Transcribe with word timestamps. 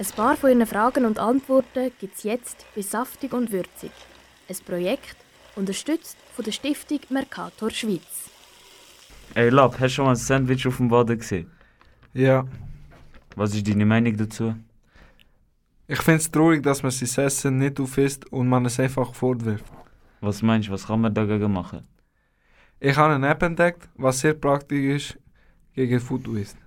Ein 0.00 0.06
paar 0.16 0.34
von 0.34 0.48
Ihren 0.48 0.66
Fragen 0.66 1.04
und 1.04 1.18
Antworten 1.18 1.92
gibt 2.00 2.16
es 2.16 2.22
jetzt 2.22 2.64
bei 2.74 2.80
Saftig 2.80 3.34
und 3.34 3.52
Würzig. 3.52 3.90
Ein 4.48 4.56
Projekt, 4.64 5.14
unterstützt 5.56 6.16
von 6.34 6.42
der 6.42 6.52
Stiftung 6.52 7.00
Mercator 7.10 7.70
Schweiz. 7.70 8.30
Ey 9.34 9.50
Lab, 9.50 9.74
hast 9.74 9.82
du 9.82 9.88
schon 9.90 10.04
mal 10.06 10.12
ein 10.12 10.16
Sandwich 10.16 10.66
auf 10.66 10.78
dem 10.78 10.88
Boden 10.88 11.18
gesehen? 11.18 11.50
Ja, 12.14 12.46
Was 13.36 13.54
ist 13.54 13.68
deine 13.68 13.84
Meinung 13.84 14.16
dazu? 14.16 14.54
ich 15.86 16.00
finde 16.00 16.20
es 16.20 16.30
traurig, 16.30 16.62
dass 16.62 16.82
man 16.82 16.92
sein 16.92 17.26
Essen 17.26 17.58
nicht 17.58 17.78
aufisst 17.78 18.24
und 18.32 18.48
man 18.48 18.64
es 18.64 18.80
einfach 18.80 19.12
fortwirft. 19.12 19.70
Was 20.22 20.40
meinst 20.40 20.68
du, 20.68 20.72
was 20.72 20.86
kann 20.86 21.02
man 21.02 21.12
dagegen 21.12 21.52
machen? 21.52 21.86
Ich 22.78 22.96
habe 22.96 23.16
eine 23.16 23.28
App 23.28 23.42
entdeckt, 23.42 23.86
was 23.96 24.20
sehr 24.20 24.32
praktisch 24.32 25.10
ist 25.10 25.18
gegen 25.74 26.00
Food 26.00 26.26
Waste. 26.26 26.59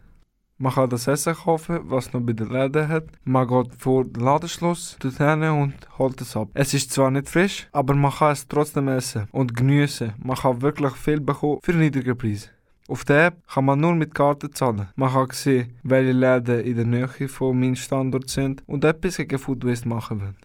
Man 0.64 0.72
kann 0.72 0.90
das 0.90 1.08
Essen 1.08 1.34
kaufen, 1.34 1.82
was 1.90 2.14
noch 2.14 2.22
bei 2.22 2.32
den 2.32 2.48
Läden 2.48 2.88
hat. 2.88 3.08
Man 3.26 3.46
geht 3.50 3.76
vor 3.78 4.06
den 4.06 4.24
Ladenschluss 4.24 4.96
dorthin 4.98 5.44
und 5.44 5.74
holt 6.00 6.22
es 6.22 6.38
ab. 6.38 6.48
Es 6.54 6.74
ist 6.74 6.90
zwar 6.94 7.12
nicht 7.12 7.28
frisch, 7.28 7.68
aber 7.74 7.94
man 7.94 8.14
kann 8.14 8.32
es 8.32 8.48
trotzdem 8.48 8.88
essen 8.88 9.28
und 9.34 9.58
geniessen. 9.58 10.14
Man 10.20 10.38
kann 10.38 10.62
wirklich 10.62 10.94
viel 10.94 11.20
bekommen 11.20 11.60
für 11.62 11.74
einen 11.74 11.82
niedrigen 11.82 12.18
Preis. 12.18 12.50
Auf 12.88 13.04
der 13.04 13.26
App 13.26 13.46
kann 13.46 13.66
man 13.66 13.82
nur 13.82 13.94
mit 13.94 14.16
Karten 14.16 14.54
zahlen. 14.54 14.88
Man 14.96 15.12
kann 15.12 15.28
sehen, 15.34 15.74
welche 15.84 16.14
Läden 16.14 16.62
in 16.62 16.76
der 16.78 16.86
Nähe 16.86 17.28
von 17.28 17.60
meinem 17.60 17.76
Standort 17.76 18.30
sind 18.30 18.64
und 18.66 18.86
etwas 18.86 19.18
gegen 19.18 19.40
Food 19.40 19.66
Waste 19.66 19.90
machen 19.90 20.22
wollen. 20.22 20.38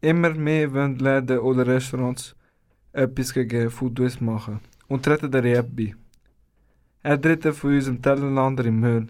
Immer 0.00 0.34
mehr 0.34 0.72
wollen 0.72 1.00
Läden 1.00 1.40
oder 1.40 1.66
Restaurants 1.66 2.36
etwas 2.92 3.34
gegen 3.34 3.70
Food 3.70 3.98
Waste 3.98 4.22
machen 4.22 4.60
und 4.86 5.04
treten 5.04 5.32
der 5.32 5.44
App 5.46 5.66
bei. 5.74 5.96
Er 7.02 7.20
tritt 7.20 7.42
von 7.56 7.74
unserem 7.74 8.00
Tellerlander 8.00 8.64
im 8.64 8.78
Müll. 8.78 9.08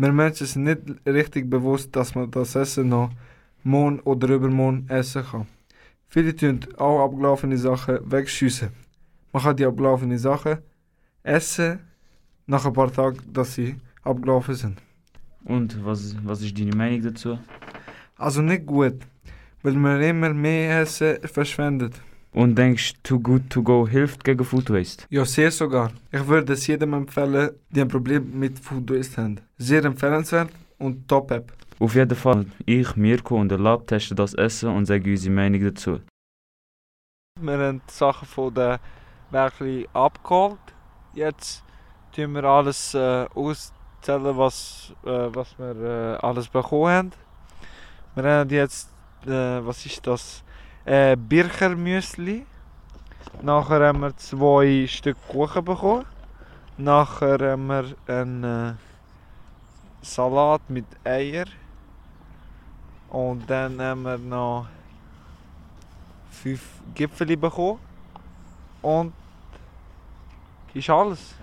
Wir 0.00 0.12
Menschen 0.12 0.46
sind 0.46 0.64
nicht 0.64 0.80
richtig 1.06 1.50
bewusst, 1.50 1.94
dass 1.96 2.14
man 2.14 2.30
das 2.30 2.54
Essen 2.54 2.88
noch 2.88 3.10
morgen 3.64 3.98
oder 4.00 4.28
übermorgen 4.28 4.86
essen 4.88 5.24
kann. 5.24 5.46
Viele 6.06 6.36
tun 6.36 6.60
auch 6.76 7.04
abgelaufene 7.04 7.58
Sachen 7.58 7.98
wegschiessen. 8.08 8.68
Man 9.32 9.42
kann 9.42 9.56
die 9.56 9.66
abgelaufenen 9.66 10.16
Sachen 10.16 10.58
essen 11.24 11.80
nach 12.46 12.64
ein 12.64 12.72
paar 12.72 12.92
Tagen, 12.92 13.18
dass 13.32 13.54
sie 13.54 13.74
abgelaufen 14.04 14.54
sind. 14.54 14.78
Und 15.44 15.84
was, 15.84 16.16
was 16.22 16.42
ist 16.42 16.56
deine 16.56 16.76
Meinung 16.76 17.02
dazu? 17.02 17.36
Also 18.16 18.40
nicht 18.40 18.66
gut, 18.66 18.98
weil 19.62 19.72
man 19.72 20.00
immer 20.00 20.32
mehr 20.32 20.82
Essen 20.82 21.18
verschwendet. 21.24 22.00
Und 22.38 22.54
denkst 22.54 22.92
Too 23.02 23.18
Good 23.18 23.50
To 23.50 23.64
Go 23.64 23.88
hilft 23.88 24.22
gegen 24.22 24.44
Food 24.44 24.70
Waste? 24.70 25.04
Ja, 25.10 25.24
sehr 25.24 25.50
sogar. 25.50 25.90
Ich 26.12 26.24
würde 26.28 26.52
es 26.52 26.68
jedem 26.68 26.94
empfehlen, 26.94 27.50
die 27.68 27.80
ein 27.80 27.88
Problem 27.88 28.38
mit 28.38 28.60
Food 28.60 28.88
Waste 28.90 29.20
haben. 29.20 29.40
Sehr 29.56 29.84
empfehlenswert 29.84 30.48
und 30.78 31.08
Top-App. 31.08 31.52
Auf 31.80 31.96
jeden 31.96 32.14
Fall, 32.14 32.46
ich, 32.64 32.94
Mirko 32.94 33.40
und 33.40 33.48
der 33.48 33.58
Lab 33.58 33.88
testen 33.88 34.16
das 34.16 34.34
Essen 34.34 34.68
und 34.68 34.86
sagen 34.86 35.10
unsere 35.10 35.34
Meinung 35.34 35.64
dazu. 35.64 35.98
Wir 37.40 37.58
haben 37.58 37.82
die 37.84 37.92
Sachen 37.92 38.28
von 38.28 38.54
den 38.54 38.78
Werkli 39.32 39.88
abgeholt. 39.92 40.60
Jetzt 41.14 41.64
tun 42.14 42.34
wir 42.34 42.44
alles 42.44 42.94
äh, 42.94 43.26
auszählen, 43.34 44.38
was, 44.38 44.94
äh, 45.04 45.08
was 45.34 45.58
wir 45.58 45.74
äh, 45.74 46.24
alles 46.24 46.46
bekommen 46.46 46.92
haben. 46.92 47.12
Wir 48.14 48.22
haben 48.22 48.50
jetzt, 48.50 48.90
äh, 49.26 49.66
was 49.66 49.84
ist 49.84 50.06
das? 50.06 50.44
Äh, 50.88 51.16
Birchermüsli. 51.16 52.46
Nachher 53.42 53.88
haben 53.88 54.00
wir 54.00 54.16
zwei 54.16 54.86
Stück 54.88 55.18
Kuchen 55.28 55.62
bekommen. 55.62 56.06
Nachher 56.78 57.38
haben 57.40 57.66
wir 57.66 57.94
einen 58.06 58.42
äh, 58.42 58.72
Salat 60.00 60.62
mit 60.68 60.86
Eier. 61.04 61.44
Und 63.10 63.50
dann 63.50 63.78
haben 63.82 64.02
wir 64.02 64.16
noch 64.16 64.66
fünf 66.30 66.62
Gipfeli 66.94 67.36
bekommen. 67.36 67.80
Und 68.80 69.12
ist 70.72 70.88
alles. 70.88 71.34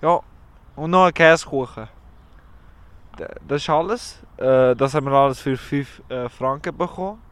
Ja, 0.00 0.20
und 0.76 0.92
noch 0.92 1.06
ein 1.06 1.12
Käsekuchen. 1.12 1.88
Das 3.48 3.62
ist 3.62 3.68
alles. 3.68 4.22
Äh, 4.36 4.76
das 4.76 4.94
haben 4.94 5.06
wir 5.06 5.12
alles 5.12 5.40
für 5.40 5.56
5 5.56 6.02
äh, 6.08 6.28
Franken 6.28 6.76
bekommen. 6.76 7.29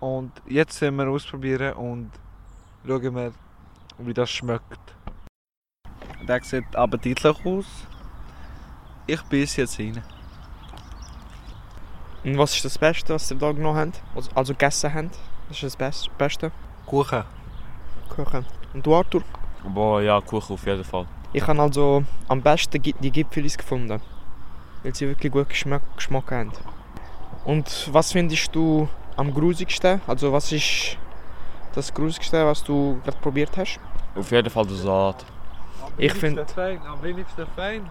Und 0.00 0.32
jetzt 0.46 0.78
sind 0.78 0.96
wir 0.96 1.08
ausprobieren 1.08 1.74
und 1.74 2.10
schauen 2.86 3.14
wir, 3.14 3.32
wie 3.98 4.14
das 4.14 4.30
schmeckt. 4.30 4.94
Der 6.26 6.42
sieht 6.42 6.74
appetitlich 6.74 7.44
aus. 7.44 7.66
Ich 9.06 9.22
beiße 9.22 9.60
jetzt 9.60 9.78
rein. 9.78 10.02
Und 12.24 12.38
was 12.38 12.54
ist 12.54 12.64
das 12.64 12.78
Beste, 12.78 13.14
was 13.14 13.30
ihr 13.30 13.36
da 13.36 13.52
genommen 13.52 13.78
habt? 13.78 14.02
Also, 14.14 14.30
also 14.34 14.52
gegessen 14.54 14.94
habt? 14.94 15.18
Was 15.48 15.56
ist 15.56 15.64
das 15.64 15.76
Best 15.76 16.18
Beste? 16.18 16.52
Kuchen. 16.86 17.24
Kuchen. 18.08 18.46
Und 18.72 18.86
du, 18.86 18.94
Arthur? 18.94 19.22
Boah, 19.64 20.00
ja, 20.00 20.20
Kuchen 20.20 20.54
auf 20.54 20.66
jeden 20.66 20.84
Fall. 20.84 21.06
Ich 21.32 21.46
habe 21.46 21.60
also 21.60 22.04
am 22.28 22.40
besten 22.40 22.82
die 22.82 23.10
Gipfelis 23.10 23.56
gefunden. 23.56 24.00
Weil 24.82 24.94
sie 24.94 25.08
wirklich 25.08 25.32
gut 25.32 25.48
Geschmack, 25.48 25.82
Geschmack 25.96 26.30
haben. 26.30 26.52
Und 27.44 27.88
was 27.92 28.12
findest 28.12 28.54
du 28.54 28.88
am 29.20 29.34
grusigsten? 29.34 30.00
Also 30.06 30.32
was 30.32 30.50
ist 30.50 30.96
das 31.74 31.92
grusigste, 31.92 32.44
was 32.46 32.64
du 32.64 32.98
gerade 33.04 33.18
probiert 33.18 33.54
hast? 33.56 33.78
Auf 34.16 34.30
jeden 34.32 34.50
Fall 34.50 34.66
der 34.66 34.76
Salat. 34.76 35.24
Ich 35.98 36.12
find- 36.12 36.36
wenigsten 36.38 36.54
fein, 36.54 36.80
am 36.86 37.02
wenigsten 37.02 37.46
fein 37.54 37.82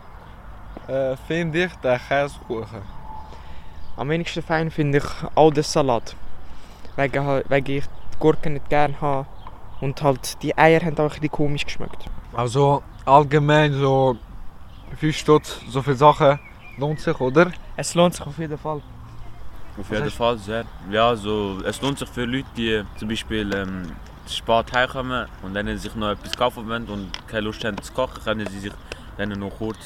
äh, 0.87 1.15
finde 1.27 1.65
ich 1.65 1.73
den 1.83 1.99
Käsekuchen. 2.07 2.81
Am 3.95 4.09
wenigsten 4.09 4.41
fein 4.41 4.71
finde 4.71 4.97
ich 4.99 5.03
auch 5.35 5.51
den 5.51 5.63
Salat. 5.63 6.15
Wegen, 6.95 7.43
wegen 7.47 7.77
ich 7.77 7.85
die 7.85 8.17
Gurken 8.19 8.53
nicht 8.53 8.69
gerne 8.69 8.99
habe. 8.99 9.27
Und 9.81 10.01
halt 10.01 10.41
die 10.43 10.57
Eier 10.57 10.81
haben 10.81 10.95
auch 10.97 11.03
ein 11.03 11.09
bisschen 11.09 11.31
komisch 11.31 11.65
geschmeckt. 11.65 12.05
Also 12.33 12.83
allgemein 13.05 13.71
so 13.73 14.17
5 14.97 15.15
Stutz, 15.15 15.61
so 15.69 15.81
viele 15.81 15.95
Sachen 15.95 16.39
lohnt 16.77 16.99
sich, 16.99 17.17
oder? 17.21 17.51
Es 17.77 17.93
lohnt 17.95 18.15
sich 18.15 18.25
auf 18.25 18.37
jeden 18.39 18.57
Fall. 18.57 18.81
Auf 19.79 19.91
jeden 19.91 20.09
Fall 20.09 20.37
sehr. 20.37 20.65
Ja, 20.91 21.15
so, 21.15 21.59
es 21.65 21.81
lohnt 21.81 21.99
sich 21.99 22.09
für 22.09 22.25
Leute, 22.25 22.47
die 22.57 22.83
zum 22.97 23.07
Beispiel 23.07 23.53
ähm, 23.53 23.91
spät 24.27 24.73
heimkommen 24.73 25.27
und 25.41 25.53
dann 25.53 25.77
sich 25.77 25.95
noch 25.95 26.11
etwas 26.11 26.33
kaufen 26.35 26.67
wollen 26.67 26.85
und 26.87 27.09
keine 27.27 27.41
Lust 27.41 27.63
haben 27.63 27.81
zu 27.81 27.93
kochen, 27.93 28.21
können 28.23 28.47
sie 28.47 28.59
sich 28.59 28.73
dann 29.17 29.29
noch 29.29 29.51
kurz 29.57 29.77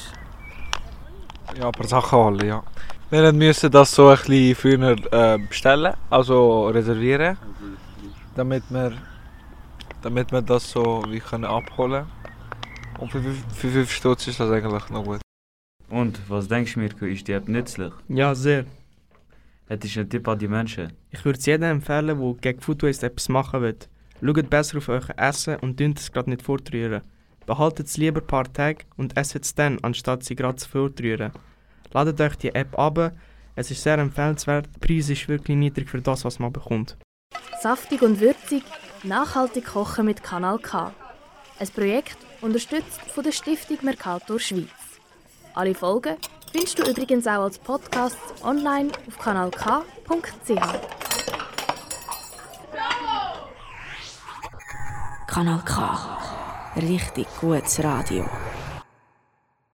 Ja, 1.58 1.66
ein 1.66 1.72
paar 1.72 1.86
Sachen 1.86 2.18
holen, 2.18 2.46
ja. 2.46 2.62
Wir 3.10 3.32
müssen 3.32 3.70
das 3.70 3.92
so 3.92 4.08
ein 4.08 4.16
bisschen 4.16 4.54
früher 4.56 4.96
äh, 5.12 5.38
bestellen, 5.38 5.94
also 6.10 6.68
reservieren, 6.68 7.36
damit 8.34 8.64
wir, 8.70 8.92
damit 10.02 10.32
wir 10.32 10.42
das 10.42 10.70
so 10.70 11.04
wie 11.08 11.20
können 11.20 11.44
abholen 11.44 12.06
Und 12.98 13.12
für 13.12 13.70
5 13.70 13.90
Stutz 13.92 14.26
ist 14.26 14.40
das 14.40 14.50
eigentlich 14.50 14.90
noch 14.90 15.04
gut. 15.04 15.20
Und 15.88 16.18
was 16.28 16.48
denkst 16.48 16.74
du, 16.74 16.80
Mirko, 16.80 17.04
ist 17.04 17.28
die 17.28 17.32
App 17.32 17.48
nützlich? 17.48 17.92
Ja, 18.08 18.34
sehr. 18.34 18.64
Hättest 19.66 19.96
du 19.96 20.00
einen 20.00 20.10
Tipp 20.10 20.28
an 20.28 20.38
die 20.38 20.48
Menschen? 20.48 20.92
Ich 21.10 21.24
würde 21.24 21.38
es 21.38 21.46
jedem 21.46 21.70
empfehlen, 21.70 22.18
der 22.18 22.34
gegen 22.40 22.60
Food 22.60 22.82
Waste 22.82 23.06
etwas 23.06 23.28
machen 23.28 23.62
will. 23.62 23.78
Schaut 24.22 24.50
besser 24.50 24.78
auf 24.78 24.88
euer 24.88 25.02
Essen 25.16 25.56
und 25.56 25.80
dünnt 25.80 25.98
es 25.98 26.12
gerade 26.12 26.30
nicht 26.30 26.42
fortrühren. 26.42 27.02
Behaltet 27.46 27.86
es 27.86 27.96
lieber 27.96 28.20
ein 28.20 28.26
paar 28.26 28.50
Tage 28.52 28.84
und 28.96 29.16
esst 29.16 29.36
es 29.36 29.54
dann, 29.54 29.78
anstatt 29.82 30.22
sie 30.22 30.34
gerade 30.34 30.56
zu 30.56 30.68
fortrühren. 30.68 31.32
Ladet 31.92 32.20
euch 32.20 32.36
die 32.36 32.54
App 32.54 32.78
ab, 32.78 33.12
es 33.56 33.70
ist 33.70 33.82
sehr 33.82 33.98
empfehlenswert, 33.98 34.66
der 34.66 34.86
Preis 34.86 35.08
ist 35.08 35.28
wirklich 35.28 35.56
niedrig 35.56 35.88
für 35.88 36.00
das, 36.00 36.24
was 36.24 36.38
man 36.38 36.52
bekommt. 36.52 36.96
Saftig 37.62 38.02
und 38.02 38.20
würzig, 38.20 38.64
nachhaltig 39.02 39.66
kochen 39.66 40.06
mit 40.06 40.22
Kanal 40.22 40.58
K. 40.58 40.92
Ein 41.58 41.68
Projekt 41.68 42.18
unterstützt 42.40 43.00
von 43.00 43.24
der 43.24 43.32
Stiftung 43.32 43.78
Mercator 43.82 44.40
Schweiz. 44.40 44.68
Alle 45.54 45.74
Folgen 45.74 46.16
findest 46.54 46.78
du 46.78 46.88
übrigens 46.88 47.26
auch 47.26 47.42
als 47.42 47.58
Podcast 47.58 48.16
online 48.44 48.92
auf 49.08 49.18
kanalk.ch. 49.18 50.54
Kanal 55.26 55.62
K. 55.64 56.18
Richtig 56.76 57.26
gutes 57.40 57.82
Radio. 57.82 58.24